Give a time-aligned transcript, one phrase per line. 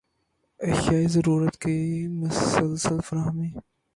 [0.59, 1.77] اشیائے ضرورت کی
[2.21, 3.49] مسلسل فراہمی